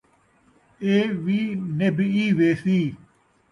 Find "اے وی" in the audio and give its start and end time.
0.83-1.39